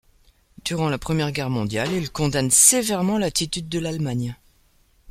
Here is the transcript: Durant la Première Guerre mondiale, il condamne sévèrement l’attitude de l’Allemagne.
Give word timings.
Durant 0.65 0.89
la 0.89 0.97
Première 0.97 1.31
Guerre 1.31 1.51
mondiale, 1.51 1.91
il 1.91 2.09
condamne 2.11 2.49
sévèrement 2.49 3.19
l’attitude 3.19 3.69
de 3.69 3.77
l’Allemagne. 3.77 4.35